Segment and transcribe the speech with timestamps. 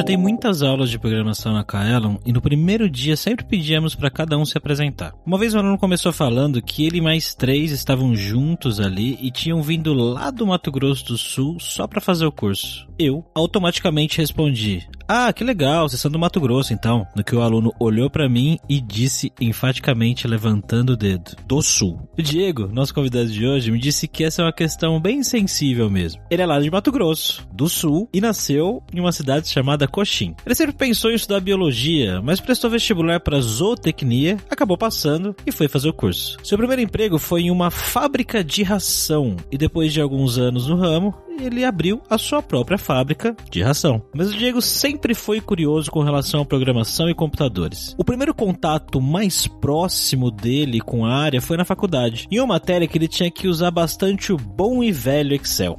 [0.00, 4.10] Já dei muitas aulas de programação na Kaelon e no primeiro dia sempre pedíamos para
[4.10, 5.12] cada um se apresentar.
[5.26, 9.30] Uma vez o aluno começou falando que ele e mais três estavam juntos ali e
[9.30, 12.88] tinham vindo lá do Mato Grosso do Sul só para fazer o curso.
[12.98, 17.04] Eu automaticamente respondi: Ah, que legal, vocês são do Mato Grosso então.
[17.16, 22.08] No que o aluno olhou para mim e disse enfaticamente levantando o dedo: Do Sul.
[22.16, 25.90] O Diego, nosso convidado de hoje, me disse que essa é uma questão bem sensível
[25.90, 26.22] mesmo.
[26.30, 30.36] Ele é lá de Mato Grosso, do Sul, e nasceu em uma cidade chamada Coxim.
[30.46, 35.66] Ele sempre pensou em estudar biologia, mas prestou vestibular para zootecnia, acabou passando e foi
[35.66, 36.38] fazer o curso.
[36.44, 40.76] Seu primeiro emprego foi em uma fábrica de ração e depois de alguns anos no
[40.76, 41.12] ramo,
[41.44, 44.02] ele abriu a sua própria fábrica de ração.
[44.14, 47.94] Mas o Diego sempre foi curioso com relação à programação e computadores.
[47.98, 52.86] O primeiro contato mais próximo dele com a área foi na faculdade, em uma matéria
[52.86, 55.78] que ele tinha que usar bastante o bom e velho Excel.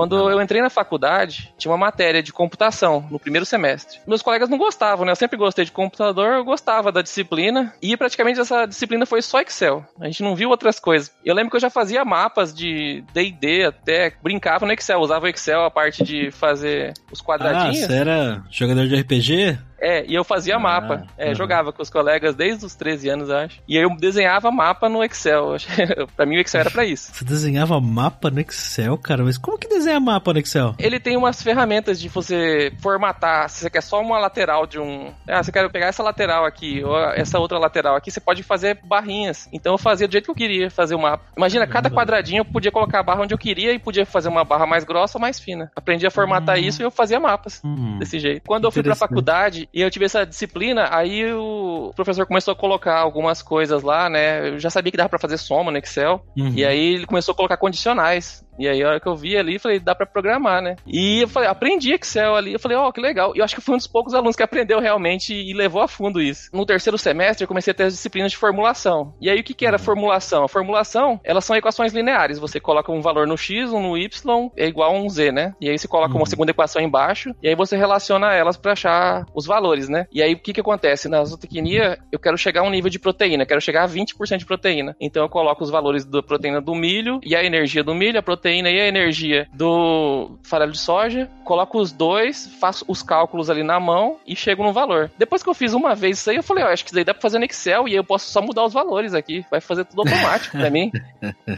[0.00, 3.98] Quando eu entrei na faculdade, tinha uma matéria de computação no primeiro semestre.
[4.06, 5.12] Meus colegas não gostavam, né?
[5.12, 7.74] Eu sempre gostei de computador, eu gostava da disciplina.
[7.82, 9.84] E praticamente essa disciplina foi só Excel.
[10.00, 11.12] A gente não viu outras coisas.
[11.22, 15.28] Eu lembro que eu já fazia mapas de DD até, brincava no Excel, usava o
[15.28, 17.84] Excel a parte de fazer os quadradinhos.
[17.84, 19.58] Ah, você era jogador de RPG?
[19.80, 21.06] É, e eu fazia ah, mapa.
[21.16, 21.34] É, uhum.
[21.34, 23.60] Jogava com os colegas desde os 13 anos, acho.
[23.66, 25.56] E aí eu desenhava mapa no Excel.
[26.16, 27.12] pra mim o Excel era pra isso.
[27.14, 29.24] Você desenhava mapa no Excel, cara?
[29.24, 30.74] Mas como que desenha mapa no Excel?
[30.78, 33.48] Ele tem umas ferramentas de você formatar.
[33.48, 35.12] Se você quer só uma lateral de um.
[35.28, 38.78] Ah, você quer pegar essa lateral aqui, ou essa outra lateral aqui, você pode fazer
[38.84, 39.48] barrinhas.
[39.52, 41.24] Então eu fazia do jeito que eu queria fazer o mapa.
[41.36, 44.44] Imagina, cada quadradinho eu podia colocar a barra onde eu queria e podia fazer uma
[44.44, 45.70] barra mais grossa ou mais fina.
[45.74, 46.60] Aprendi a formatar hum.
[46.60, 47.98] isso e eu fazia mapas hum.
[47.98, 48.42] desse jeito.
[48.46, 52.56] Quando eu fui pra faculdade, e eu tive essa disciplina, aí o professor começou a
[52.56, 54.48] colocar algumas coisas lá, né?
[54.48, 56.24] Eu já sabia que dava para fazer soma no Excel.
[56.36, 56.52] Uhum.
[56.54, 58.44] E aí ele começou a colocar condicionais.
[58.60, 60.76] E aí, a hora que eu vi ali, falei, dá para programar, né?
[60.86, 62.52] E eu falei, aprendi Excel ali.
[62.52, 63.32] Eu falei, ó, oh, que legal.
[63.34, 65.88] E eu acho que fui um dos poucos alunos que aprendeu realmente e levou a
[65.88, 66.50] fundo isso.
[66.52, 69.14] No terceiro semestre, eu comecei a ter as disciplinas de formulação.
[69.18, 69.82] E aí, o que, que era uhum.
[69.82, 70.44] formulação?
[70.44, 72.38] A formulação, elas são equações lineares.
[72.38, 75.54] Você coloca um valor no x, um no y, é igual a um z, né?
[75.58, 76.20] E aí, você coloca uhum.
[76.20, 80.06] uma segunda equação embaixo, e aí você relaciona elas para achar os valores, né?
[80.12, 81.08] E aí, o que, que acontece?
[81.08, 84.44] Na zootecnia, eu quero chegar a um nível de proteína, quero chegar a 20% de
[84.44, 84.94] proteína.
[85.00, 88.22] Então, eu coloco os valores da proteína do milho e a energia do milho, a
[88.22, 93.48] proteína proteína e a energia do farelo de soja, coloco os dois, faço os cálculos
[93.48, 95.10] ali na mão e chego no valor.
[95.16, 97.04] Depois que eu fiz uma vez isso aí, eu falei, ó, acho que isso daí
[97.04, 99.44] dá pra fazer no Excel e eu posso só mudar os valores aqui.
[99.50, 100.90] Vai fazer tudo automático pra mim.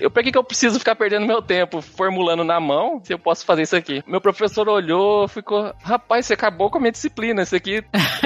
[0.00, 3.18] Eu, por que, que eu preciso ficar perdendo meu tempo formulando na mão se eu
[3.18, 4.02] posso fazer isso aqui?
[4.06, 7.42] Meu professor olhou, ficou, rapaz, você acabou com a minha disciplina.
[7.42, 7.84] Isso aqui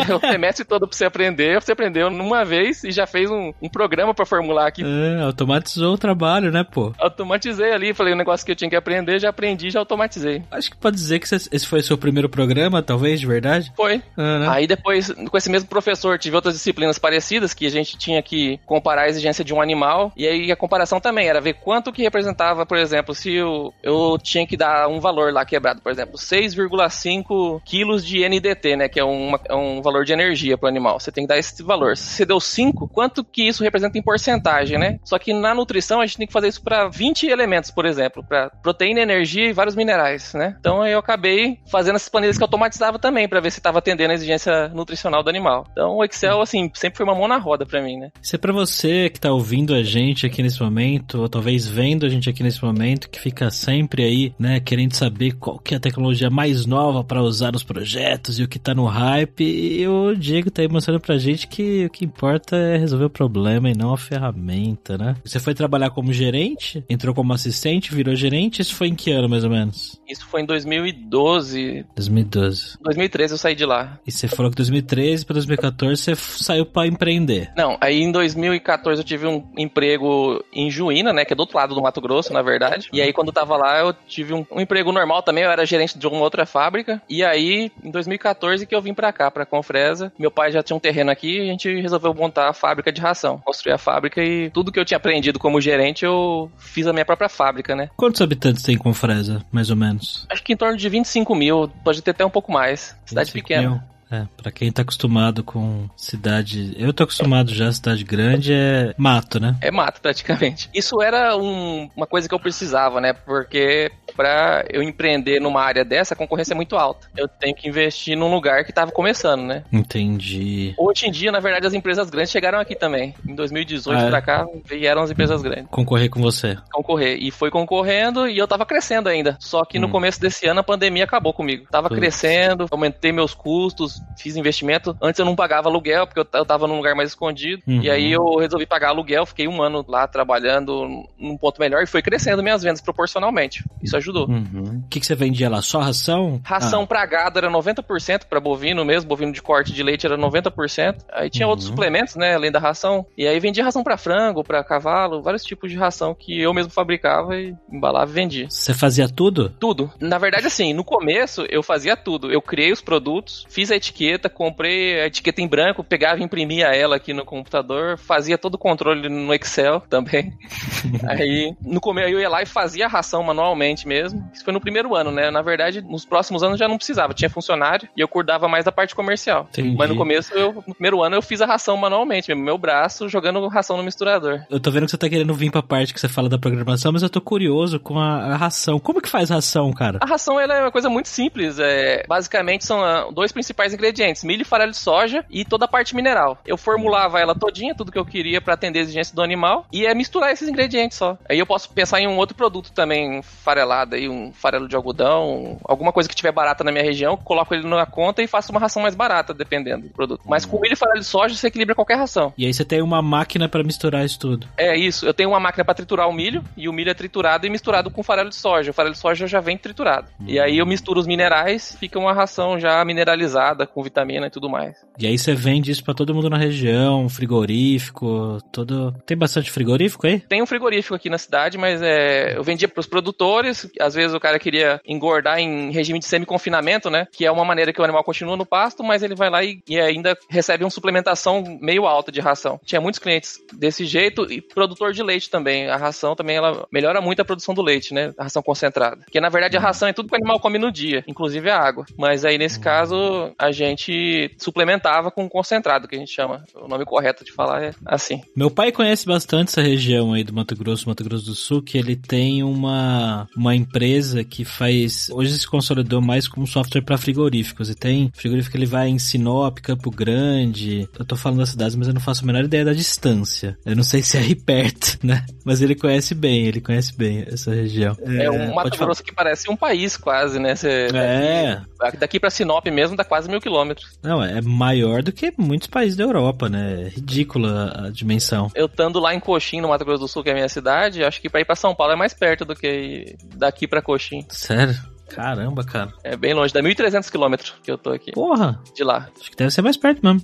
[0.08, 1.60] é o semestre todo pra você aprender.
[1.60, 4.82] Você aprendeu numa vez e já fez um, um programa para formular aqui.
[4.82, 6.92] É, automatizou o trabalho, né, pô?
[6.98, 10.42] Automatizei ali, falei, o um negócio que eu tinha que aprender, já aprendi, já automatizei.
[10.50, 13.72] Acho que pode dizer que esse foi o seu primeiro programa, talvez, de verdade?
[13.76, 14.00] Foi.
[14.16, 14.46] Ah, né?
[14.48, 18.58] Aí depois, com esse mesmo professor, tive outras disciplinas parecidas que a gente tinha que
[18.64, 20.12] comparar a exigência de um animal.
[20.16, 24.18] E aí a comparação também era ver quanto que representava, por exemplo, se eu, eu
[24.22, 28.88] tinha que dar um valor lá quebrado, por exemplo, 6,5 quilos de NDT, né?
[28.88, 31.00] Que é, uma, é um valor de energia para o animal.
[31.00, 31.96] Você tem que dar esse valor.
[31.96, 34.98] Se você deu 5, quanto que isso representa em porcentagem, né?
[35.04, 38.24] Só que na nutrição a gente tem que fazer isso para 20 elementos, por exemplo,
[38.36, 40.56] para proteína, energia e vários minerais, né?
[40.60, 44.12] Então eu acabei fazendo essas planilhas que eu automatizava também para ver se estava atendendo
[44.12, 45.66] a exigência nutricional do animal.
[45.72, 48.10] Então o Excel, assim, sempre foi uma mão na roda para mim, né?
[48.20, 52.04] Isso é para você que tá ouvindo a gente aqui nesse momento, ou talvez vendo
[52.04, 55.76] a gente aqui nesse momento, que fica sempre aí, né, querendo saber qual que é
[55.76, 59.44] a tecnologia mais nova para usar nos projetos e o que tá no hype.
[59.44, 63.10] E o Diego tá aí mostrando pra gente que o que importa é resolver o
[63.10, 65.14] problema e não a ferramenta, né?
[65.24, 69.28] Você foi trabalhar como gerente, entrou como assistente, virou gerente, isso foi em que ano
[69.28, 70.00] mais ou menos?
[70.08, 71.84] Isso foi em 2012.
[71.94, 72.78] 2012.
[72.80, 73.98] 2013 eu saí de lá.
[74.06, 77.52] E você falou que 2013 para 2014 você saiu para empreender.
[77.56, 81.56] Não, aí em 2014 eu tive um emprego em Juína, né, que é do outro
[81.56, 82.88] lado do Mato Grosso, na verdade.
[82.92, 85.66] E aí quando eu tava lá eu tive um, um emprego normal também, eu era
[85.66, 87.02] gerente de uma outra fábrica.
[87.08, 90.12] E aí em 2014 que eu vim para cá, para Confresa.
[90.18, 93.00] Meu pai já tinha um terreno aqui e a gente resolveu montar a fábrica de
[93.00, 96.92] ração, construir a fábrica e tudo que eu tinha aprendido como gerente eu fiz a
[96.92, 97.90] minha própria fábrica, né?
[98.16, 100.26] Quantos habitantes tem Confresa, mais ou menos?
[100.30, 102.96] Acho que em torno de 25 mil, pode ter até um pouco mais.
[103.04, 103.68] Cidade pequena.
[103.68, 103.80] Mil.
[104.10, 106.74] É, pra quem tá acostumado com cidade.
[106.78, 109.56] Eu tô acostumado já, cidade grande é mato, né?
[109.60, 110.70] É mato, praticamente.
[110.72, 113.12] Isso era um, uma coisa que eu precisava, né?
[113.12, 117.08] Porque pra eu empreender numa área dessa, a concorrência é muito alta.
[117.16, 119.64] Eu tenho que investir num lugar que tava começando, né?
[119.72, 120.74] Entendi.
[120.78, 123.14] Hoje em dia, na verdade, as empresas grandes chegaram aqui também.
[123.26, 124.10] Em 2018 Ah, é?
[124.10, 125.66] pra cá, vieram as empresas grandes.
[125.70, 126.56] Concorrer com você.
[126.72, 127.18] concorrer.
[127.20, 129.36] E foi concorrendo e eu tava crescendo ainda.
[129.40, 129.90] Só que no Hum.
[129.90, 131.66] começo desse ano a pandemia acabou comigo.
[131.70, 131.98] Tava Putz.
[132.00, 134.96] crescendo, aumentei meus custos, fiz investimento.
[135.02, 137.62] Antes eu não pagava aluguel, porque eu eu tava num lugar mais escondido.
[137.66, 137.80] Uhum.
[137.82, 141.86] E aí eu resolvi pagar aluguel, fiquei um ano lá trabalhando num ponto melhor e
[141.86, 143.64] foi crescendo minhas vendas proporcionalmente.
[143.82, 144.05] Isso ajudou.
[144.12, 144.82] Uhum.
[144.84, 145.60] O que, que você vendia lá?
[145.62, 146.40] Só ração?
[146.44, 150.16] Ração Ah, pra gado era 90%, pra bovino mesmo, bovino de corte de leite era
[150.16, 151.04] 90%.
[151.12, 151.50] Aí tinha Uhum.
[151.50, 153.06] outros suplementos, né, além da ração.
[153.16, 156.70] E aí vendia ração pra frango, pra cavalo, vários tipos de ração que eu mesmo
[156.72, 158.46] fabricava e embalava e vendia.
[158.50, 159.48] Você fazia tudo?
[159.58, 159.90] Tudo.
[160.00, 162.30] Na verdade, assim, no começo eu fazia tudo.
[162.32, 166.66] Eu criei os produtos, fiz a etiqueta, comprei a etiqueta em branco, pegava e imprimia
[166.68, 170.32] ela aqui no computador, fazia todo o controle no Excel também.
[171.08, 173.95] Aí, no começo eu ia lá e fazia a ração manualmente mesmo.
[174.02, 175.30] Isso foi no primeiro ano, né?
[175.30, 178.72] Na verdade, nos próximos anos já não precisava, tinha funcionário e eu cuidava mais da
[178.72, 179.46] parte comercial.
[179.50, 179.76] Entendi.
[179.76, 183.08] Mas no começo, eu, no primeiro ano, eu fiz a ração manualmente, mesmo, meu braço
[183.08, 184.42] jogando ração no misturador.
[184.50, 186.92] Eu tô vendo que você tá querendo vir pra parte que você fala da programação,
[186.92, 188.78] mas eu tô curioso com a, a ração.
[188.78, 189.98] Como que faz ração, cara?
[190.02, 191.58] A ração ela é uma coisa muito simples.
[191.58, 195.68] É, basicamente são ah, dois principais ingredientes: milho e farelo de soja e toda a
[195.68, 196.38] parte mineral.
[196.46, 199.86] Eu formulava ela todinha, tudo que eu queria pra atender a exigência do animal, e
[199.86, 201.16] é misturar esses ingredientes só.
[201.28, 205.58] Aí eu posso pensar em um outro produto também farelado, aí, um farelo de algodão,
[205.64, 208.60] alguma coisa que tiver barata na minha região, coloco ele na conta e faço uma
[208.60, 210.22] ração mais barata, dependendo do produto.
[210.26, 212.32] Mas com milho e farelo de soja você equilibra qualquer ração.
[212.36, 214.48] E aí você tem uma máquina pra misturar isso tudo.
[214.56, 217.46] É isso, eu tenho uma máquina pra triturar o milho e o milho é triturado
[217.46, 218.70] e misturado com farelo de soja.
[218.70, 220.08] O farelo de soja já vem triturado.
[220.26, 224.48] E aí eu misturo os minerais, fica uma ração já mineralizada com vitamina e tudo
[224.48, 224.76] mais.
[224.98, 228.92] E aí você vende isso pra todo mundo na região, frigorífico, todo.
[229.04, 230.20] Tem bastante frigorífico aí?
[230.20, 233.68] Tem um frigorífico aqui na cidade, mas é, eu vendia pros produtores.
[233.80, 237.06] Às vezes o cara queria engordar em regime de semi-confinamento, né?
[237.12, 239.60] Que é uma maneira que o animal continua no pasto, mas ele vai lá e,
[239.68, 242.60] e ainda recebe uma suplementação meio alta de ração.
[242.64, 245.68] Tinha muitos clientes desse jeito e produtor de leite também.
[245.68, 248.12] A ração também ela melhora muito a produção do leite, né?
[248.18, 248.98] A ração concentrada.
[248.98, 251.58] Porque na verdade a ração é tudo que o animal come no dia, inclusive a
[251.58, 251.84] água.
[251.96, 256.44] Mas aí nesse caso a gente suplementava com concentrado, que a gente chama.
[256.54, 258.22] O nome correto de falar é assim.
[258.34, 261.78] Meu pai conhece bastante essa região aí do Mato Grosso, Mato Grosso do Sul, que
[261.78, 265.08] ele tem uma, uma empresa que faz.
[265.10, 267.68] Hoje se consolidou mais como software para frigoríficos.
[267.68, 270.88] E tem frigorífico que ele vai em Sinop, Campo Grande.
[270.98, 273.58] Eu tô falando das cidades, mas eu não faço a menor ideia da distância.
[273.64, 275.24] Eu não sei se é aí perto, né?
[275.44, 277.96] Mas ele conhece bem, ele conhece bem essa região.
[278.02, 278.76] É, um Mato.
[278.76, 280.54] Grosso que parece um país quase, né?
[280.54, 283.98] Cê, É, daqui, daqui pra Sinop mesmo dá quase mil quilômetros.
[284.02, 286.84] não, é maior do que muitos países da Europa, né?
[286.84, 288.50] É ridícula a dimensão.
[288.54, 291.02] Eu estando lá em Coxim, no Mato Grosso do Sul, que é a minha cidade,
[291.02, 293.16] acho que pra ir pra São Paulo é mais perto do que
[293.46, 294.24] daqui pra Coxim.
[294.28, 294.74] Sério?
[295.08, 295.92] Caramba, cara.
[296.02, 299.08] É bem longe, dá 1.300 quilômetros que eu tô aqui, Porra, de lá.
[299.20, 300.20] acho que deve ser mais perto mesmo.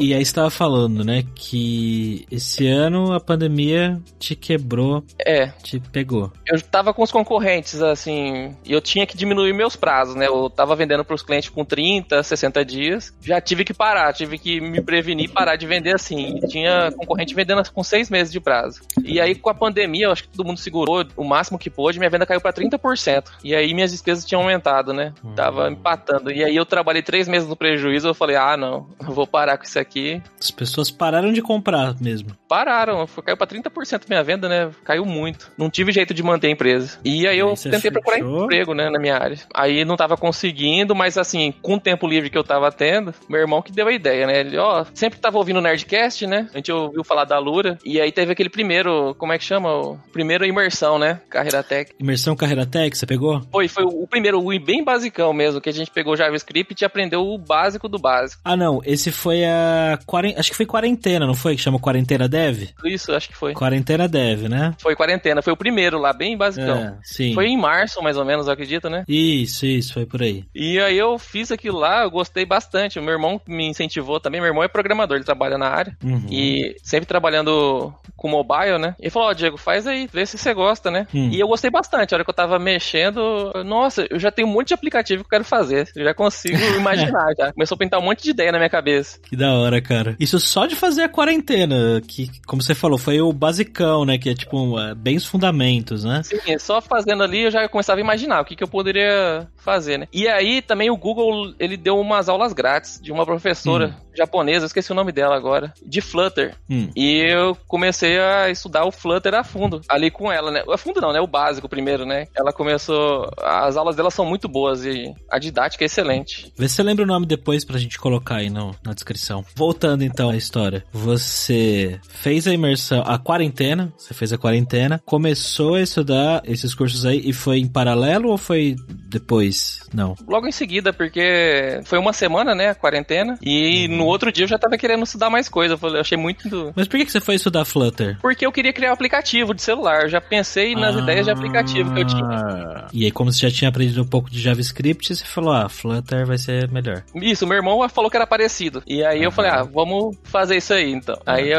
[0.00, 5.78] E aí você tava falando, né, que esse ano a pandemia te quebrou, É, te
[5.78, 6.32] pegou.
[6.50, 10.26] eu tava com os concorrentes, assim, e eu tinha que diminuir meus prazos, né?
[10.26, 13.12] Eu tava vendendo pros clientes com 30, 60 dias.
[13.20, 16.38] Já tive que parar, tive que me prevenir parar de vender assim.
[16.38, 18.80] E tinha concorrente vendendo com seis meses de prazo.
[19.04, 21.98] E aí, com a pandemia, eu acho que todo mundo segurou o máximo que pôde,
[21.98, 23.24] minha venda caiu pra 30%.
[23.44, 25.12] E aí, minhas despesas tinham aumentado, né?
[25.36, 26.32] Tava empatando.
[26.32, 29.58] E aí, eu trabalhei três meses no prejuízo, eu falei, ah, não, eu vou parar
[29.58, 29.89] com isso aqui.
[30.38, 32.36] As pessoas pararam de comprar mesmo.
[32.50, 34.70] Pararam, caiu pra 30% minha venda, né?
[34.84, 35.52] Caiu muito.
[35.56, 36.98] Não tive jeito de manter a empresa.
[37.04, 39.38] E aí eu você tentei procurar emprego, né, na minha área.
[39.54, 43.40] Aí não tava conseguindo, mas assim, com o tempo livre que eu tava tendo, meu
[43.40, 44.40] irmão que deu a ideia, né?
[44.40, 46.48] Ele, ó, sempre tava ouvindo o Nerdcast, né?
[46.52, 47.78] A gente ouviu falar da Lura.
[47.84, 49.72] E aí teve aquele primeiro, como é que chama?
[49.72, 51.20] O primeiro imersão, né?
[51.30, 51.92] Carreira Tech.
[52.00, 53.40] Imersão Carreira Tech, você pegou?
[53.52, 57.20] Foi, foi o primeiro, o bem basicão mesmo, que a gente pegou JavaScript e aprendeu
[57.22, 58.42] o básico do básico.
[58.44, 60.00] Ah, não, esse foi a.
[60.04, 61.54] quaren- Acho que foi quarentena, não foi?
[61.54, 62.68] Que chama Quarentena Dev?
[62.84, 63.54] Isso, acho que foi.
[63.54, 64.74] Quarentena Dev, né?
[64.78, 66.78] Foi quarentena, foi o primeiro lá, bem basicão.
[66.78, 67.34] É, sim.
[67.34, 69.04] Foi em março, mais ou menos, eu acredito, né?
[69.06, 70.44] Isso, isso, foi por aí.
[70.54, 72.98] E aí eu fiz aquilo lá, eu gostei bastante.
[72.98, 74.40] O meu irmão me incentivou também.
[74.40, 75.96] Meu irmão é programador, ele trabalha na área.
[76.02, 76.26] Uhum.
[76.30, 78.94] E sempre trabalhando com mobile, né?
[78.98, 81.06] Ele falou, ó, Diego, faz aí, vê se você gosta, né?
[81.14, 81.30] Hum.
[81.32, 82.14] E eu gostei bastante.
[82.14, 85.26] A hora que eu tava mexendo, nossa, eu já tenho um monte de aplicativo que
[85.26, 85.88] eu quero fazer.
[85.96, 87.52] Eu já consigo imaginar, já.
[87.52, 89.18] Começou a pintar um monte de ideia na minha cabeça.
[89.22, 90.16] Que da hora, cara.
[90.18, 92.00] Isso só de fazer a quarentena.
[92.06, 94.18] Que, como você falou, foi o basicão, né?
[94.18, 96.22] Que é tipo, é, bem os fundamentos, né?
[96.22, 99.98] Sim, só fazendo ali eu já começava a imaginar o que, que eu poderia fazer,
[99.98, 100.08] né?
[100.12, 104.14] E aí também o Google, ele deu umas aulas grátis de uma professora hum.
[104.16, 106.54] japonesa, esqueci o nome dela agora, de Flutter.
[106.68, 106.90] Hum.
[106.96, 110.62] E eu comecei a estudar o Flutter a fundo, ali com ela, né?
[110.68, 111.20] A fundo não, né?
[111.20, 112.26] O básico primeiro, né?
[112.34, 116.52] Ela começou, as aulas dela são muito boas e a didática é excelente.
[116.56, 119.44] Vê se você lembra o nome depois pra gente colocar aí no, na descrição.
[119.54, 120.84] Voltando então à história.
[120.92, 127.06] Você fez a imersão, a quarentena, você fez a quarentena, começou a estudar esses cursos
[127.06, 128.76] aí e foi em paralelo ou foi
[129.08, 129.80] depois?
[129.92, 130.14] Não.
[130.28, 133.96] Logo em seguida, porque foi uma semana, né, a quarentena, e uhum.
[133.96, 135.78] no outro dia eu já tava querendo estudar mais coisa.
[135.82, 136.72] Eu achei muito.
[136.76, 138.18] Mas por que você foi estudar Flutter?
[138.20, 140.02] Porque eu queria criar um aplicativo de celular.
[140.02, 142.86] Eu já pensei nas ah, ideias de aplicativo que eu tinha.
[142.92, 146.26] E aí, como você já tinha aprendido um pouco de JavaScript, você falou, ah, Flutter
[146.26, 147.02] vai ser melhor.
[147.14, 148.82] Isso, meu irmão falou que era parecido.
[148.86, 149.24] E aí uhum.
[149.24, 151.14] eu falei, ah, vamos fazer isso aí, então.
[151.16, 151.22] Uhum.
[151.26, 151.52] Aí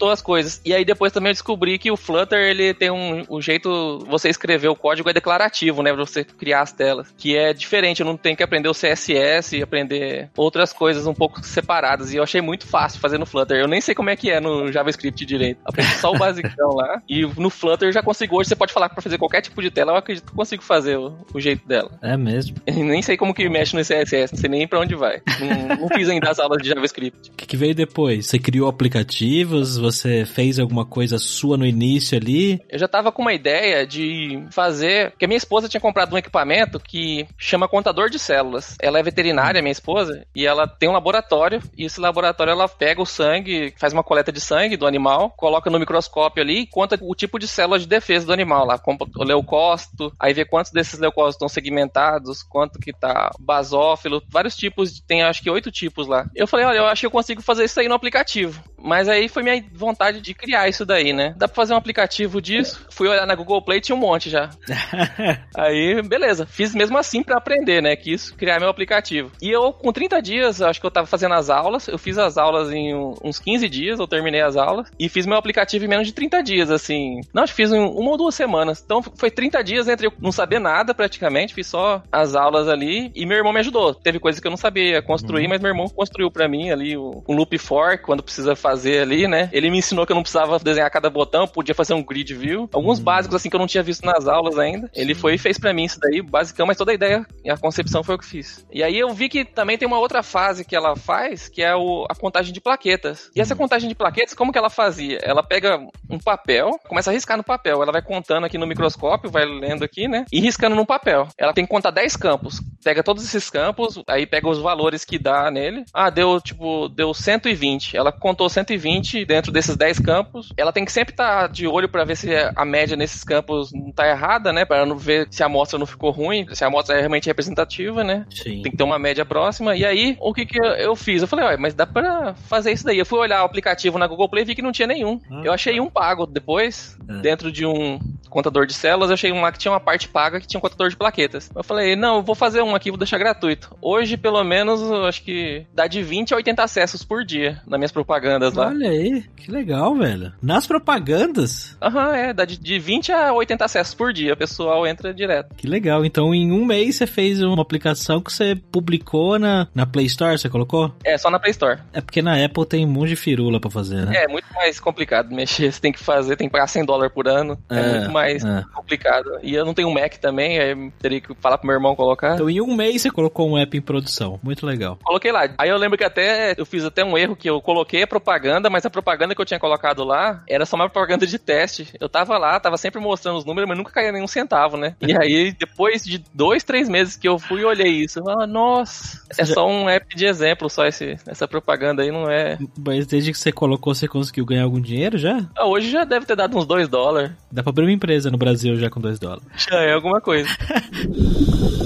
[0.00, 0.60] juntou as coisas.
[0.64, 4.30] E aí depois também eu descobri que o Flutter, ele tem um, um jeito, você
[4.30, 7.12] escrever o código é declarativo, né, pra você criar as telas.
[7.18, 11.14] Que é diferente, eu não tenho que aprender o CSS e aprender outras coisas um
[11.14, 12.12] pouco separadas.
[12.12, 13.58] E eu achei muito fácil fazer no Flutter.
[13.58, 15.60] Eu nem sei como é que é no JavaScript direito.
[15.64, 17.02] Aprendi só o basicão lá.
[17.08, 18.36] E no Flutter eu já consigo.
[18.36, 20.96] Hoje você pode falar para fazer qualquer tipo de tela, eu acredito que consigo fazer
[20.96, 21.90] o, o jeito dela.
[22.00, 22.56] É mesmo.
[22.70, 25.20] Eu nem sei como que mexe no CSS, não sei nem pra onde vai.
[25.40, 27.30] não, não fiz ainda as aulas de JavaScript.
[27.30, 28.26] O que, que veio depois?
[28.26, 29.76] Você criou aplicativos?
[29.76, 29.89] Você
[30.34, 32.60] fez alguma coisa sua no início ali?
[32.68, 35.10] Eu já tava com uma ideia de fazer.
[35.10, 38.76] Porque a minha esposa tinha comprado um equipamento que chama contador de células.
[38.80, 41.62] Ela é veterinária, minha esposa, e ela tem um laboratório.
[41.76, 45.70] E esse laboratório ela pega o sangue, faz uma coleta de sangue do animal, coloca
[45.70, 48.80] no microscópio ali e conta o tipo de célula de defesa do animal lá.
[49.16, 55.00] O leucócito, aí vê quantos desses leucócitos estão segmentados, quanto que tá basófilo, vários tipos,
[55.00, 56.28] tem acho que oito tipos lá.
[56.34, 58.62] Eu falei, olha, eu acho que eu consigo fazer isso aí no aplicativo.
[58.78, 61.34] Mas aí foi minha vontade de criar isso daí, né?
[61.36, 62.86] Dá pra fazer um aplicativo disso?
[62.90, 64.50] Fui olhar na Google Play, tinha um monte já.
[65.56, 66.46] aí, beleza.
[66.46, 67.96] Fiz mesmo assim para aprender, né?
[67.96, 69.30] Quis criar meu aplicativo.
[69.40, 71.88] E eu, com 30 dias, acho que eu tava fazendo as aulas.
[71.88, 74.90] Eu fiz as aulas em uns 15 dias, eu terminei as aulas.
[74.98, 77.20] E fiz meu aplicativo em menos de 30 dias, assim.
[77.32, 78.82] Não, acho que fiz em uma ou duas semanas.
[78.84, 81.54] Então foi 30 dias entre eu não saber nada praticamente.
[81.54, 83.10] Fiz só as aulas ali.
[83.14, 83.94] E meu irmão me ajudou.
[83.94, 85.50] Teve coisas que eu não sabia construir, uhum.
[85.50, 89.26] mas meu irmão construiu para mim ali o, o loop for, quando precisa fazer ali,
[89.26, 89.48] né?
[89.60, 92.68] Ele me ensinou que eu não precisava desenhar cada botão, podia fazer um grid view.
[92.72, 93.04] Alguns uhum.
[93.04, 94.90] básicos, assim, que eu não tinha visto nas aulas ainda.
[94.94, 97.56] Ele foi e fez para mim isso daí, basicão, mas toda a ideia e a
[97.56, 98.66] concepção foi o que fiz.
[98.72, 101.74] E aí eu vi que também tem uma outra fase que ela faz, que é
[101.76, 103.30] o, a contagem de plaquetas.
[103.36, 103.58] E essa uhum.
[103.58, 105.18] contagem de plaquetas, como que ela fazia?
[105.22, 107.82] Ela pega um papel, começa a riscar no papel.
[107.82, 110.24] Ela vai contando aqui no microscópio, vai lendo aqui, né?
[110.32, 111.28] E riscando no papel.
[111.36, 112.60] Ela tem que contar 10 campos.
[112.82, 115.84] Pega todos esses campos, aí pega os valores que dá nele.
[115.92, 117.96] Ah, deu, tipo, deu 120.
[117.96, 120.52] Ela contou 120 dentro desses 10 campos.
[120.56, 123.72] Ela tem que sempre estar tá de olho para ver se a média nesses campos
[123.72, 124.64] não tá errada, né?
[124.64, 128.04] Para não ver se a amostra não ficou ruim, se a amostra é realmente representativa,
[128.04, 128.26] né?
[128.30, 128.62] Sim.
[128.62, 129.76] Tem que ter uma média próxima.
[129.76, 131.22] E aí, o que que eu fiz?
[131.22, 132.98] Eu falei, olha, mas dá pra fazer isso daí.
[132.98, 135.20] Eu fui olhar o aplicativo na Google Play e vi que não tinha nenhum.
[135.30, 135.82] Ah, eu achei tá.
[135.82, 137.14] um pago depois, é.
[137.20, 137.98] dentro de um
[138.30, 140.62] contador de células, eu achei um lá que tinha uma parte paga que tinha um
[140.62, 141.50] contador de plaquetas.
[141.54, 143.76] Eu falei, não, eu vou fazer um aqui, vou deixar gratuito.
[143.82, 147.78] Hoje, pelo menos, eu acho que dá de 20 a 80 acessos por dia nas
[147.78, 148.68] minhas propagandas lá.
[148.68, 150.32] Olha aí, que legal, velho.
[150.42, 151.76] Nas propagandas?
[151.82, 154.34] Aham, é, dá de, de 20 a 80 acessos por dia.
[154.34, 155.54] O pessoal entra direto.
[155.56, 156.04] Que legal.
[156.04, 160.38] Então, em um mês você fez uma aplicação que você publicou na, na Play Store,
[160.38, 160.94] você colocou?
[161.04, 161.80] É, só na Play Store.
[161.92, 164.24] É porque na Apple tem um monte de firula pra fazer, né?
[164.24, 165.72] É, muito mais complicado mexer.
[165.72, 167.58] Você tem que fazer, tem que pagar 100 dólares por ano.
[167.68, 168.64] É, é muito mais é.
[168.74, 169.38] complicado.
[169.42, 172.34] E eu não tenho um Mac também, aí teria que falar pro meu irmão colocar.
[172.34, 174.38] Então, em um mês você colocou um app em produção.
[174.42, 174.98] Muito legal.
[175.02, 175.48] Coloquei lá.
[175.58, 178.68] Aí eu lembro que até eu fiz até um erro que eu coloquei a propaganda,
[178.68, 181.88] mas a propaganda que eu tinha colocado lá era só uma propaganda de teste.
[181.98, 184.94] Eu tava lá, tava sempre mostrando os números, mas nunca caía nenhum centavo, né?
[185.00, 188.46] E aí, depois de dois, três meses que eu fui e olhei isso, eu falei,
[188.46, 192.58] nossa, é só um app de exemplo, só esse, essa propaganda aí não é.
[192.78, 195.46] Mas desde que você colocou, você conseguiu ganhar algum dinheiro já?
[195.56, 197.32] Ah, hoje já deve ter dado uns dois dólares.
[197.50, 199.44] Dá pra abrir uma empresa no Brasil já com dois dólares.
[199.56, 200.48] Já é alguma coisa.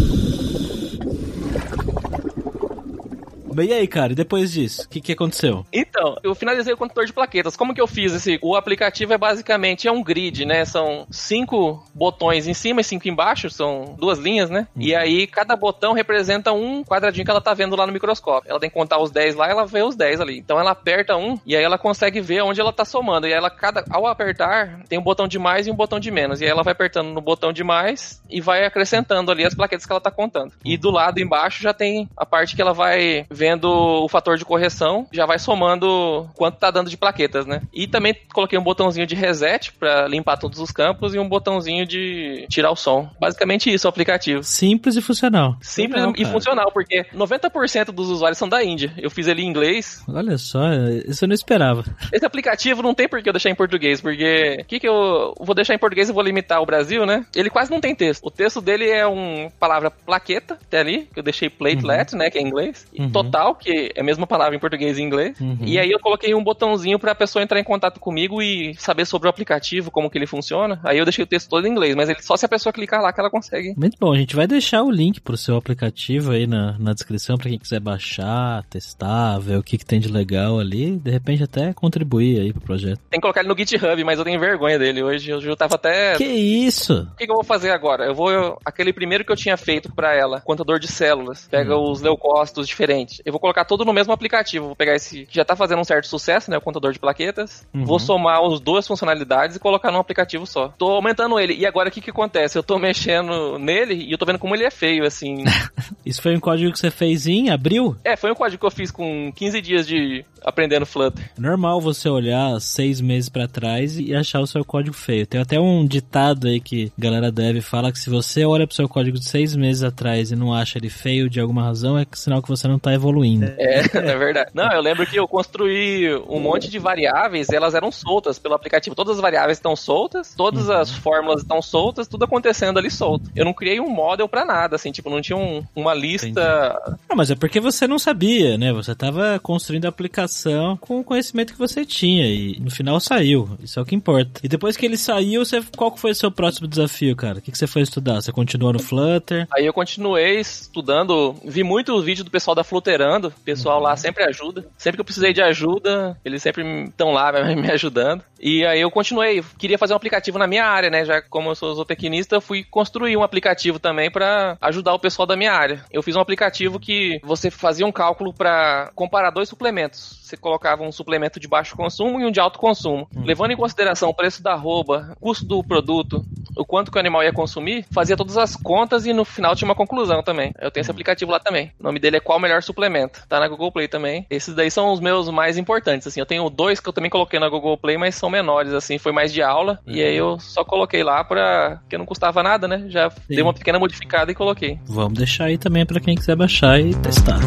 [3.63, 5.65] E aí, cara, e depois disso, o que, que aconteceu?
[5.73, 7.57] Então, eu finalizei o contador de plaquetas.
[7.57, 8.39] Como que eu fiz esse?
[8.43, 10.65] O aplicativo é basicamente é um grid, né?
[10.65, 14.67] São cinco botões em cima e cinco embaixo, são duas linhas, né?
[14.75, 14.83] Uhum.
[14.83, 18.51] E aí cada botão representa um quadradinho que ela tá vendo lá no microscópio.
[18.51, 20.39] Ela tem que contar os 10 lá, ela vê os 10 ali.
[20.39, 23.27] Então ela aperta um e aí ela consegue ver onde ela tá somando.
[23.27, 26.11] E aí ela cada ao apertar tem um botão de mais e um botão de
[26.11, 26.41] menos.
[26.41, 29.87] E aí ela vai apertando no botão de mais e vai acrescentando ali as plaquetas
[29.87, 30.53] que ela tá contando.
[30.65, 34.39] E do lado embaixo já tem a parte que ela vai ver vendo o fator
[34.39, 37.61] de correção, já vai somando quanto tá dando de plaquetas, né?
[37.75, 41.85] E também coloquei um botãozinho de reset para limpar todos os campos e um botãozinho
[41.85, 43.07] de tirar o som.
[43.21, 44.43] Basicamente isso, o aplicativo.
[44.43, 45.59] Simples e funcional.
[45.61, 48.95] Simples Legal, e funcional, porque 90% dos usuários são da Índia.
[48.97, 50.03] Eu fiz ele em inglês.
[50.09, 50.73] Olha só,
[51.07, 51.85] isso eu não esperava.
[52.11, 55.35] Esse aplicativo não tem por que eu deixar em português, porque o que, que eu
[55.39, 57.27] vou deixar em português e vou limitar o Brasil, né?
[57.37, 58.25] Ele quase não tem texto.
[58.25, 62.21] O texto dele é uma palavra plaqueta, até ali, que eu deixei platelet, uhum.
[62.21, 63.11] né, que é em inglês, e uhum.
[63.55, 65.41] Que é a mesma palavra em português e inglês.
[65.41, 65.59] Uhum.
[65.63, 69.29] E aí eu coloquei um botãozinho pra pessoa entrar em contato comigo e saber sobre
[69.29, 70.81] o aplicativo, como que ele funciona.
[70.85, 73.03] Aí eu deixei o texto todo em inglês, mas ele, só se a pessoa clicar
[73.03, 73.75] lá que ela consegue.
[73.77, 77.37] Muito bom, a gente vai deixar o link pro seu aplicativo aí na, na descrição
[77.37, 81.43] para quem quiser baixar, testar, ver o que, que tem de legal ali, de repente
[81.43, 83.01] até contribuir aí pro projeto.
[83.11, 85.31] Tem que colocar ele no GitHub, mas eu tenho vergonha dele hoje.
[85.31, 86.17] Eu já tava até.
[86.17, 87.09] Que isso?
[87.13, 88.05] O que, que eu vou fazer agora?
[88.05, 88.59] Eu vou.
[88.65, 91.91] Aquele primeiro que eu tinha feito para ela, contador de células, pega hum.
[91.91, 93.21] os leucócitos diferentes.
[93.25, 94.67] Eu vou colocar tudo no mesmo aplicativo.
[94.67, 96.59] Vou pegar esse que já tá fazendo um certo sucesso, né?
[96.59, 97.67] O contador de plaquetas.
[97.73, 97.85] Uhum.
[97.85, 100.69] Vou somar as duas funcionalidades e colocar num aplicativo só.
[100.77, 101.55] Tô aumentando ele.
[101.55, 102.59] E agora o que que acontece?
[102.59, 105.45] Eu tô mexendo nele e eu tô vendo como ele é feio, assim.
[106.05, 107.97] Isso foi um código que você fez em abril?
[108.05, 111.31] É, foi um código que eu fiz com 15 dias de aprendendo Flutter.
[111.39, 115.27] Normal você olhar seis meses para trás e achar o seu código feio.
[115.27, 118.77] Tem até um ditado aí que a galera deve fala que se você olha pro
[118.77, 122.05] seu código de seis meses atrás e não acha ele feio de alguma razão, é
[122.13, 123.14] sinal que você não tá evoluindo.
[123.59, 124.51] É, é verdade.
[124.55, 128.97] Não, eu lembro que eu construí um monte de variáveis, elas eram soltas pelo aplicativo.
[128.97, 130.77] Todas as variáveis estão soltas, todas uhum.
[130.77, 133.31] as fórmulas estão soltas, tudo acontecendo ali solto.
[133.35, 136.97] Eu não criei um model para nada, assim, tipo, não tinha um, uma lista.
[137.09, 138.73] Não, mas é porque você não sabia, né?
[138.73, 143.49] Você tava construindo a aplicação com o conhecimento que você tinha e no final saiu.
[143.63, 144.41] Isso é o que importa.
[144.43, 147.39] E depois que ele saiu, você, qual foi o seu próximo desafio, cara?
[147.39, 148.21] O que, que você foi estudar?
[148.21, 149.47] Você continuou no Flutter?
[149.53, 152.65] Aí eu continuei estudando, vi muito vídeo do pessoal da
[153.05, 153.85] Flutterando, o pessoal uhum.
[153.85, 154.67] lá sempre ajuda.
[154.77, 158.25] Sempre que eu precisei de ajuda, eles sempre estão lá me ajudando.
[158.41, 161.05] E aí eu continuei, queria fazer um aplicativo na minha área, né?
[161.05, 165.37] Já como eu sou zootecnista, fui construir um aplicativo também para ajudar o pessoal da
[165.37, 165.85] minha área.
[165.91, 170.83] Eu fiz um aplicativo que você fazia um cálculo para comparar dois suplementos você colocava
[170.83, 173.07] um suplemento de baixo consumo e um de alto consumo.
[173.15, 173.23] Hum.
[173.25, 176.25] Levando em consideração o preço da arroba, custo do produto,
[176.57, 179.69] o quanto que o animal ia consumir, fazia todas as contas e no final tinha
[179.69, 180.53] uma conclusão também.
[180.59, 180.95] Eu tenho esse hum.
[180.95, 181.73] aplicativo lá também.
[181.79, 183.21] O nome dele é Qual Melhor Suplemento.
[183.29, 184.27] Tá na Google Play também.
[184.31, 186.21] Esses daí são os meus mais importantes, assim.
[186.21, 188.97] Eu tenho dois que eu também coloquei na Google Play, mas são menores, assim.
[188.99, 189.79] Foi mais de aula.
[189.87, 189.95] Uhum.
[189.95, 191.81] E aí eu só coloquei lá pra...
[191.89, 192.87] que não custava nada, né?
[192.89, 193.21] Já Sim.
[193.29, 194.79] dei uma pequena modificada e coloquei.
[194.87, 197.41] Vamos deixar aí também para quem quiser baixar e testar.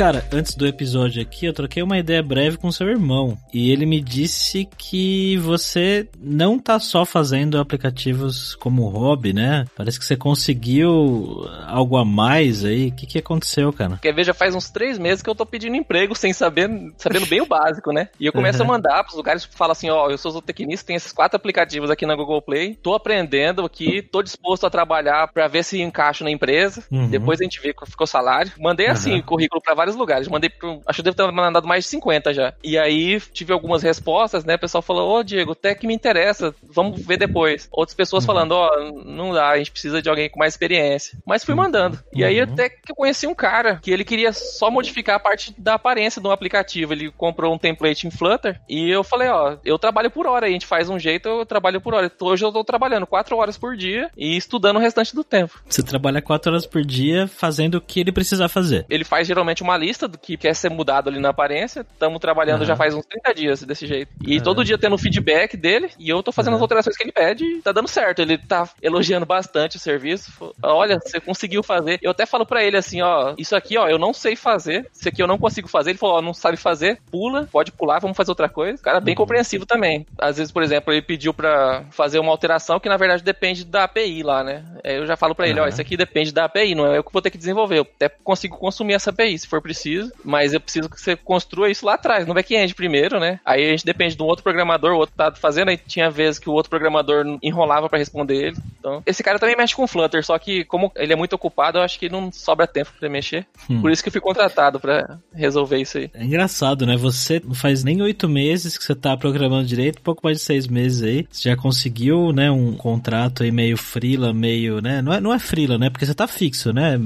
[0.00, 3.36] Cara, antes do episódio aqui, eu troquei uma ideia breve com seu irmão.
[3.52, 9.66] E ele me disse que você não tá só fazendo aplicativos como hobby, né?
[9.76, 12.88] Parece que você conseguiu algo a mais aí.
[12.88, 13.98] O que, que aconteceu, cara?
[14.00, 17.26] Quer ver, já faz uns três meses que eu tô pedindo emprego sem saber, sabendo
[17.26, 18.08] bem o básico, né?
[18.18, 18.70] E eu começo uhum.
[18.70, 21.36] a mandar pros lugares que falam assim: ó, oh, eu sou zootecnista, tem esses quatro
[21.36, 25.78] aplicativos aqui na Google Play, tô aprendendo aqui, tô disposto a trabalhar para ver se
[25.82, 26.82] encaixo na empresa.
[26.90, 27.10] Uhum.
[27.10, 28.50] Depois a gente vê que ficou salário.
[28.58, 29.22] Mandei assim, uhum.
[29.22, 30.28] currículo para vários lugares.
[30.28, 30.80] Mandei pro.
[30.86, 32.54] Acho que devo ter mandado mais de 50 já.
[32.62, 34.54] E aí tive algumas respostas, né?
[34.54, 37.68] O pessoal falou: Ô, Diego, até que me interessa, vamos ver depois.
[37.72, 38.26] Outras pessoas uhum.
[38.26, 41.18] falando: Ó, oh, não dá, a gente precisa de alguém com mais experiência.
[41.26, 41.98] Mas fui mandando.
[42.12, 42.52] E aí uhum.
[42.52, 46.20] até que eu conheci um cara que ele queria só modificar a parte da aparência
[46.20, 46.92] do aplicativo.
[46.92, 50.50] Ele comprou um template em Flutter e eu falei: Ó, eu trabalho por hora, a
[50.50, 52.10] gente faz um jeito, eu trabalho por hora.
[52.20, 55.60] Hoje eu tô trabalhando 4 horas por dia e estudando o restante do tempo.
[55.68, 58.86] Você trabalha 4 horas por dia fazendo o que ele precisar fazer.
[58.88, 61.80] Ele faz geralmente uma lista do que quer ser mudado ali na aparência.
[61.80, 62.66] Estamos trabalhando uhum.
[62.66, 64.12] já faz uns 30 dias desse jeito.
[64.26, 64.42] E uhum.
[64.42, 66.56] todo dia tendo feedback dele e eu tô fazendo uhum.
[66.56, 68.20] as alterações que ele pede e tá dando certo.
[68.20, 70.54] Ele tá elogiando bastante o serviço.
[70.62, 71.98] Olha, você conseguiu fazer.
[72.02, 74.88] Eu até falo para ele assim, ó, isso aqui, ó, eu não sei fazer.
[74.92, 75.90] Isso aqui eu não consigo fazer.
[75.90, 78.78] Ele falou, ó, não sabe fazer, pula, pode pular, vamos fazer outra coisa.
[78.78, 79.18] O cara bem uhum.
[79.18, 80.06] compreensivo também.
[80.18, 83.84] Às vezes, por exemplo, ele pediu para fazer uma alteração que na verdade depende da
[83.84, 84.64] API lá, né?
[84.84, 87.12] Eu já falo para ele, ó, isso aqui depende da API, não é eu que
[87.12, 87.78] vou ter que desenvolver.
[87.78, 91.70] Eu até consigo consumir essa API se for preciso, mas eu preciso que você construa
[91.70, 93.38] isso lá atrás, no back-end primeiro, né?
[93.44, 96.40] Aí a gente depende de um outro programador, o outro tá fazendo, aí tinha vezes
[96.40, 98.56] que o outro programador enrolava para responder ele.
[98.78, 101.82] Então, esse cara também mexe com Flutter, só que como ele é muito ocupado, eu
[101.82, 103.46] acho que não sobra tempo para mexer.
[103.68, 103.80] Hum.
[103.80, 106.10] Por isso que eu fui contratado para resolver isso aí.
[106.12, 106.96] É engraçado, né?
[106.96, 110.66] Você não faz nem oito meses que você tá programando direito, pouco mais de seis
[110.66, 111.28] meses aí.
[111.30, 115.00] Você já conseguiu, né, um contrato aí meio frila, meio, né?
[115.00, 115.90] Não é, não é frila, né?
[115.90, 116.98] Porque você tá fixo, né?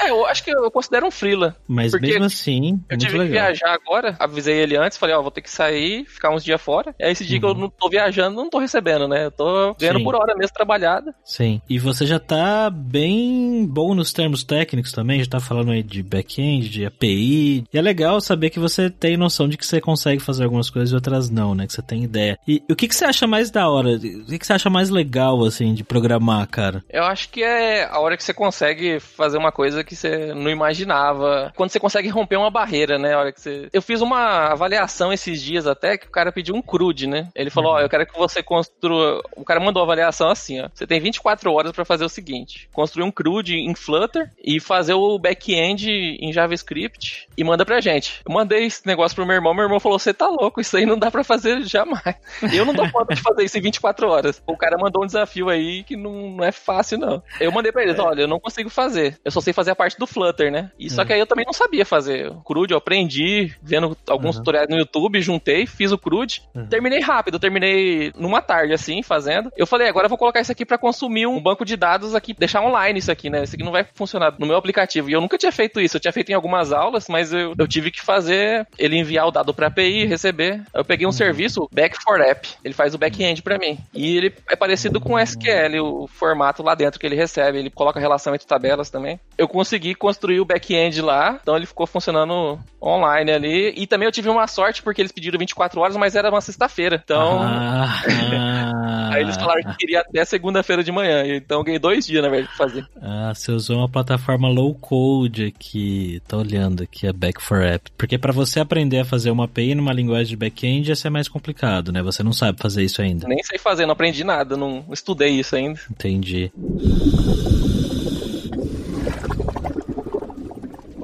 [0.00, 1.56] É, eu acho que eu considero um frila.
[1.72, 3.32] Mas Porque mesmo assim, é Eu tive que legal.
[3.46, 6.94] viajar agora, avisei ele antes, falei, ó, vou ter que sair, ficar uns dias fora.
[7.00, 7.58] E aí esse dia que eu Uhum.
[7.60, 9.24] não tô viajando, não tô recebendo, né?
[9.26, 10.04] Eu tô ganhando Sim.
[10.04, 11.14] por hora mesmo trabalhada.
[11.24, 11.60] Sim.
[11.68, 16.02] E você já tá bem bom nos termos técnicos também, já tá falando aí de
[16.02, 17.64] back-end, de API.
[17.72, 20.90] E é legal saber que você tem noção de que você consegue fazer algumas coisas
[20.92, 21.66] e outras não, né?
[21.66, 22.38] Que você tem ideia.
[22.46, 23.90] E, e o que, que você acha mais da hora?
[23.96, 26.84] O que, que você acha mais legal, assim, de programar, cara?
[26.90, 30.50] Eu acho que é a hora que você consegue fazer uma coisa que você não
[30.50, 31.52] imaginava.
[31.62, 33.14] Quando você consegue romper uma barreira, né?
[33.14, 33.68] A hora que você...
[33.72, 37.28] Eu fiz uma avaliação esses dias até que o cara pediu um CRUD, né?
[37.36, 39.22] Ele falou, ó, eu quero que você construa...
[39.36, 40.68] O cara mandou a avaliação assim, ó.
[40.74, 42.68] Você tem 24 horas pra fazer o seguinte.
[42.72, 48.20] Construir um CRUD em Flutter e fazer o back-end em JavaScript e manda pra gente.
[48.26, 50.84] Eu mandei esse negócio pro meu irmão, meu irmão falou, você tá louco, isso aí
[50.84, 52.02] não dá pra fazer jamais.
[52.52, 54.42] Eu não dou conta de fazer isso em 24 horas.
[54.48, 57.22] O cara mandou um desafio aí que não, não é fácil, não.
[57.38, 59.16] Eu mandei pra eles, olha, eu não consigo fazer.
[59.24, 60.72] Eu só sei fazer a parte do Flutter, né?
[60.76, 61.04] E só É.
[61.04, 62.28] que aí eu também não sabia fazer.
[62.30, 64.42] O CRUD eu aprendi, vendo alguns Uhum.
[64.42, 66.42] tutoriais no YouTube, juntei, fiz o CRUD.
[66.54, 66.66] Uhum.
[66.66, 69.50] Terminei rápido, terminei numa tarde, assim, fazendo.
[69.56, 72.34] Eu falei, agora eu vou colocar isso aqui pra consumir um banco de dados aqui,
[72.34, 73.42] deixar online isso aqui, né?
[73.44, 75.08] Isso aqui não vai funcionar no meu aplicativo.
[75.10, 75.96] E eu nunca tinha feito isso.
[75.96, 79.30] Eu tinha feito em algumas aulas, mas eu, eu tive que fazer ele enviar o
[79.30, 80.62] dado pra API, receber.
[80.74, 82.48] Eu peguei um serviço, Back for App.
[82.64, 83.78] Ele faz o back-end pra mim.
[83.94, 87.58] E ele é parecido com SQL, o formato lá dentro que ele recebe.
[87.58, 89.18] Ele coloca relação entre tabelas também.
[89.36, 93.74] Eu consegui construir o back-end lá, então ele ficou funcionando online ali.
[93.76, 97.00] E também eu tive uma sorte porque eles pediram 24 horas, mas era uma sexta-feira.
[97.02, 97.40] Então.
[97.42, 98.02] Ah.
[99.12, 101.22] Aí eles falaram que queria até segunda-feira de manhã.
[101.26, 102.86] Então eu ganhei dois dias, na verdade, pra fazer.
[103.00, 106.22] Ah, você usou uma plataforma low code aqui.
[106.26, 107.90] Tô olhando aqui a Back for App.
[107.98, 111.28] Porque pra você aprender a fazer uma API numa linguagem de back-end, ia ser mais
[111.28, 112.02] complicado, né?
[112.02, 113.28] Você não sabe fazer isso ainda.
[113.28, 115.78] Nem sei fazer, não aprendi nada, não estudei isso ainda.
[115.90, 116.50] Entendi.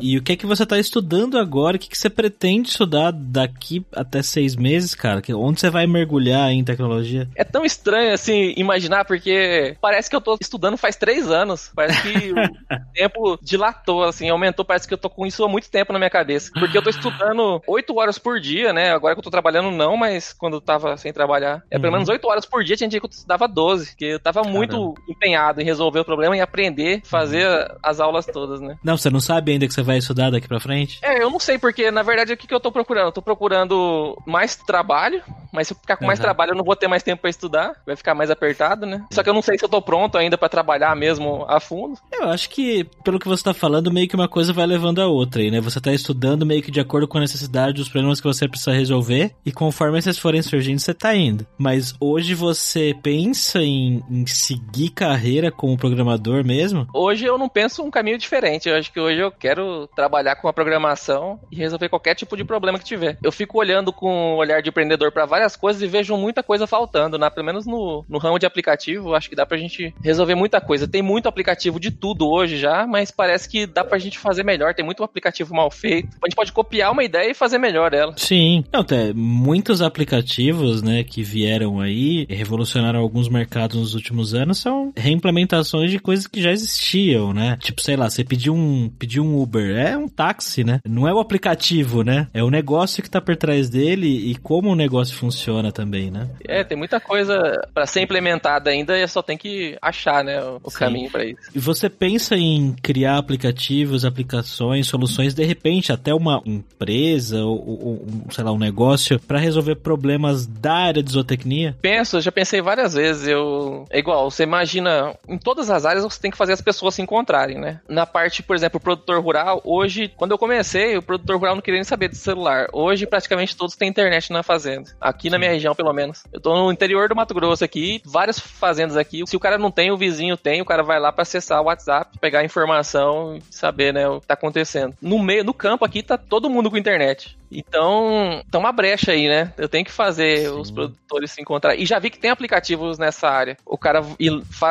[0.00, 1.76] E o que é que você tá estudando agora?
[1.76, 5.20] O que, que você pretende estudar daqui até seis meses, cara?
[5.22, 7.28] Que- Onde você vai mergulhar em tecnologia?
[7.36, 11.70] É tão estranho, assim, imaginar, porque parece que eu tô estudando faz três anos.
[11.74, 12.36] Parece que o
[12.94, 14.64] tempo dilatou, assim, aumentou.
[14.64, 16.50] Parece que eu tô com isso há muito tempo na minha cabeça.
[16.58, 18.90] Porque eu tô estudando oito horas por dia, né?
[18.90, 21.92] Agora que eu tô trabalhando, não, mas quando eu tava sem trabalhar, é pelo Uhum.
[21.94, 22.76] menos oito horas por dia.
[22.76, 26.36] Tinha dia que eu estudava 12, porque eu tava muito empenhado em resolver o problema
[26.36, 27.46] e aprender, fazer
[27.82, 28.76] as aulas todas, né?
[28.82, 30.98] Não, você não sabe ainda que você vai estudar daqui pra frente?
[31.02, 33.06] É, eu não sei, porque na verdade o que, que eu tô procurando?
[33.06, 35.22] Eu tô procurando mais trabalho,
[35.52, 36.22] mas se eu ficar com mais Uhum.
[36.24, 39.04] trabalho eu não vou ter mais tempo pra estudar, vai ficar mais apertado, né?
[39.12, 41.98] Só que eu não sei se eu tô pronto ainda pra trabalhar mesmo a fundo.
[42.12, 45.06] Eu acho que, pelo que você tá falando, meio que uma coisa vai levando a
[45.06, 45.60] outra aí, né?
[45.60, 48.72] Você tá estudando meio que de acordo com a necessidade dos problemas que você precisa
[48.72, 51.46] resolver, e conforme esses forem surgindo, você tá indo.
[51.56, 56.86] Mas hoje você pensa em, em seguir carreira como programador mesmo?
[56.92, 60.48] Hoje eu não penso um caminho diferente, eu acho que hoje eu quero trabalhar com
[60.48, 63.18] a programação e resolver qualquer tipo de problema que tiver.
[63.22, 66.66] Eu fico olhando com um olhar de empreendedor pra várias coisas e vejo muita coisa
[66.66, 67.30] faltando, né?
[67.30, 70.88] Pelo menos no, no ramo de aplicativo, acho que dá pra gente resolver muita coisa.
[70.88, 74.74] Tem muito aplicativo de tudo hoje já, mas parece que dá pra gente fazer melhor.
[74.74, 76.08] Tem muito aplicativo mal feito.
[76.22, 78.14] A gente pode copiar uma ideia e fazer melhor ela.
[78.16, 78.64] Sim.
[78.72, 84.58] Não, tem muitos aplicativos, né, que vieram aí e revolucionaram alguns mercados nos últimos anos
[84.58, 87.56] são reimplementações de coisas que já existiam, né?
[87.60, 90.80] Tipo, sei lá, você pediu um, pediu um Uber, é um táxi, né?
[90.86, 92.28] Não é o aplicativo, né?
[92.32, 96.28] É o negócio que tá por trás dele e como o negócio funciona também, né?
[96.46, 100.70] É, tem muita coisa pra ser implementada ainda e só tem que achar, né, o,
[100.70, 100.78] Sim.
[100.78, 101.50] caminho pra isso.
[101.54, 107.92] E você pensa em criar aplicativos, aplicações, soluções, de repente até uma empresa ou, ou
[107.94, 111.76] um, sei lá, um negócio pra resolver problemas da área de zootecnia?
[111.80, 113.26] Penso, já pensei várias vezes.
[113.28, 116.94] Eu é igual, você imagina, em todas as áreas você tem que fazer as pessoas
[116.94, 117.80] se encontrarem, né?
[117.88, 121.62] Na parte, por exemplo, o produtor rural, hoje, quando eu comecei, o produtor rural não
[121.62, 122.68] queria nem saber de celular.
[122.72, 124.90] Hoje, praticamente todos têm internet na fazenda.
[125.00, 126.24] Aqui na minha região, pelo menos.
[126.32, 129.22] Eu tô no interior do Mato Grosso aqui, várias fazendas aqui.
[129.26, 131.66] Se o cara não tem, o vizinho tem, o cara vai lá pra acessar o
[131.66, 134.94] WhatsApp, pegar a informação e saber, né, o que tá acontecendo.
[135.00, 137.37] No meio, no campo aqui, tá todo mundo com internet.
[137.50, 139.52] Então, tá uma brecha aí, né?
[139.56, 140.60] Eu tenho que fazer Sim.
[140.60, 141.76] os produtores se encontrar.
[141.76, 143.56] E já vi que tem aplicativos nessa área.
[143.64, 144.02] O cara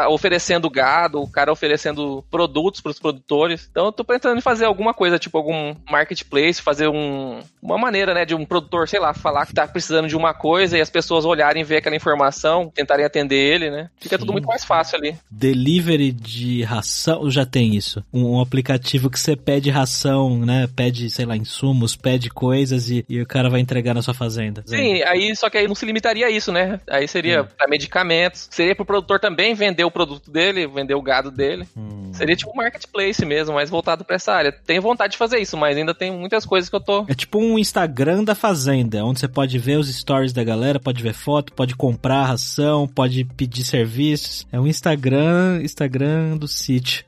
[0.10, 3.68] oferecendo gado, o cara oferecendo produtos pros produtores.
[3.72, 8.14] Então, eu tô pensando em fazer alguma coisa, tipo algum marketplace, fazer um, uma maneira,
[8.14, 10.90] né, de um produtor, sei lá, falar que tá precisando de uma coisa e as
[10.90, 13.90] pessoas olharem, ver aquela informação, tentarem atender ele, né?
[14.00, 14.34] Fica tudo Sim.
[14.34, 15.18] muito mais fácil ali.
[15.30, 18.04] Delivery de ração, já tem isso.
[18.14, 20.68] Um, um aplicativo que você pede ração, né?
[20.76, 24.14] Pede, sei lá, insumos, pede coisa coisas e, e, o cara vai entregar na sua
[24.14, 24.64] fazenda.
[24.66, 26.80] Sim, aí só que aí não se limitaria a isso, né?
[26.90, 27.48] Aí seria hum.
[27.58, 31.68] para medicamentos, seria pro produtor também vender o produto dele, vender o gado dele.
[31.76, 32.12] Hum.
[32.14, 34.52] Seria tipo um marketplace mesmo, mais voltado para essa área.
[34.52, 37.06] Tenho vontade de fazer isso, mas ainda tem muitas coisas que eu tô.
[37.08, 41.02] É tipo um Instagram da fazenda, onde você pode ver os stories da galera, pode
[41.02, 44.48] ver foto, pode comprar ração, pode pedir serviços.
[44.52, 47.06] É um Instagram, Instagram do sítio.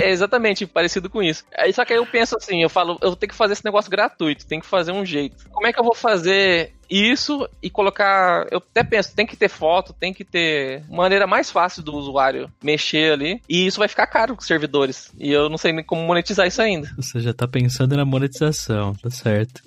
[0.00, 1.44] é exatamente parecido com isso.
[1.56, 3.90] Aí só que aí eu penso assim, eu falo, eu tenho que fazer esse negócio
[3.90, 5.48] gratuito, tem que fazer um jeito.
[5.50, 8.46] Como é que eu vou fazer isso e colocar.
[8.50, 12.50] Eu até penso, tem que ter foto, tem que ter maneira mais fácil do usuário
[12.62, 13.40] mexer ali.
[13.48, 15.10] E isso vai ficar caro com servidores.
[15.18, 16.92] E eu não sei nem como monetizar isso ainda.
[16.96, 19.62] Você já tá pensando na monetização, tá certo.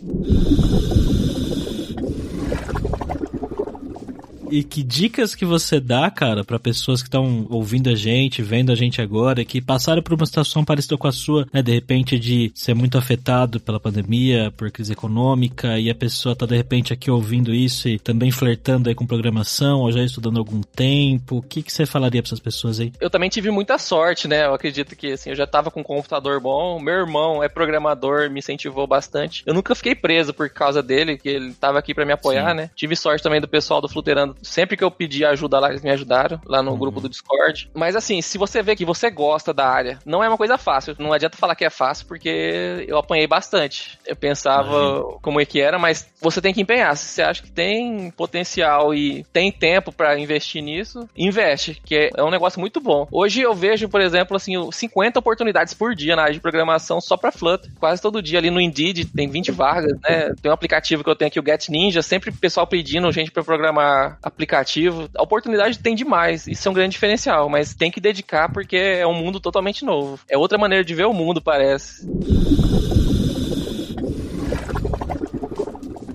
[4.52, 8.72] E que dicas que você dá, cara, para pessoas que estão ouvindo a gente, vendo
[8.72, 11.62] a gente agora, que passaram por uma situação parecida com a sua, né?
[11.62, 16.46] De repente de ser muito afetado pela pandemia, por crise econômica, e a pessoa tá
[16.46, 20.62] de repente aqui ouvindo isso e também flertando aí com programação, ou já estudando algum
[20.62, 21.38] tempo.
[21.38, 22.92] O que, que você falaria para essas pessoas aí?
[23.00, 24.46] Eu também tive muita sorte, né?
[24.46, 28.30] Eu acredito que, assim, eu já tava com um computador bom, meu irmão é programador,
[28.30, 29.44] me incentivou bastante.
[29.46, 32.58] Eu nunca fiquei preso por causa dele, que ele tava aqui para me apoiar, Sim.
[32.58, 32.70] né?
[32.76, 35.90] Tive sorte também do pessoal do Fluterando Sempre que eu pedi ajuda lá, eles me
[35.90, 36.78] ajudaram, lá no uhum.
[36.78, 37.70] grupo do Discord.
[37.74, 40.96] Mas assim, se você vê que você gosta da área, não é uma coisa fácil.
[41.00, 43.98] Não adianta falar que é fácil, porque eu apanhei bastante.
[44.06, 46.96] Eu pensava como é que era, mas você tem que empenhar.
[46.96, 52.24] Se você acha que tem potencial e tem tempo para investir nisso, investe, que é
[52.24, 53.08] um negócio muito bom.
[53.12, 57.18] Hoje eu vejo, por exemplo, assim, 50 oportunidades por dia na área de programação só
[57.18, 57.72] para Flutter.
[57.80, 60.34] Quase todo dia ali no Indeed tem 20 vagas, né?
[60.42, 63.32] Tem um aplicativo que eu tenho aqui, o Get Ninja, sempre o pessoal pedindo gente
[63.32, 65.08] para programar aplicativo.
[65.16, 69.06] A oportunidade tem demais, isso é um grande diferencial, mas tem que dedicar porque é
[69.06, 70.20] um mundo totalmente novo.
[70.28, 72.10] É outra maneira de ver o mundo, parece.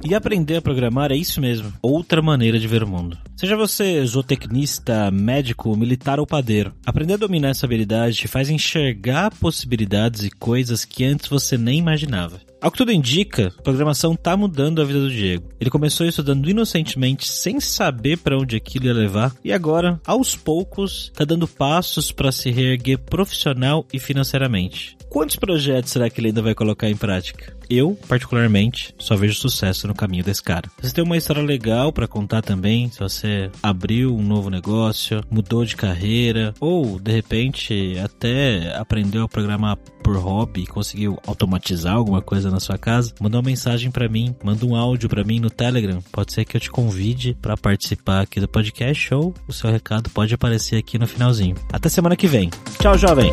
[0.03, 3.17] E aprender a programar é isso mesmo, outra maneira de ver o mundo.
[3.37, 9.31] Seja você zootecnista, médico, militar ou padeiro, aprender a dominar essa habilidade te faz enxergar
[9.31, 12.41] possibilidades e coisas que antes você nem imaginava.
[12.61, 15.49] Ao que tudo indica, a programação tá mudando a vida do Diego.
[15.59, 21.11] Ele começou estudando inocentemente, sem saber para onde aquilo ia levar, e agora, aos poucos,
[21.15, 24.99] tá dando passos para se reerguer profissional e financeiramente.
[25.09, 27.57] Quantos projetos será que ele ainda vai colocar em prática?
[27.69, 30.71] Eu, particularmente, só vejo sucesso no caminho desse cara.
[30.83, 35.65] Você tem uma história legal para contar também, se você abriu um novo negócio, mudou
[35.65, 42.50] de carreira, ou de repente até aprendeu a programar por hobby, conseguiu automatizar alguma coisa
[42.51, 46.03] na sua casa, manda uma mensagem para mim, manda um áudio para mim no Telegram.
[46.13, 50.11] Pode ser que eu te convide para participar aqui do podcast ou o seu recado
[50.11, 51.57] pode aparecer aqui no finalzinho.
[51.73, 52.51] Até semana que vem.
[52.79, 53.33] Tchau, jovem!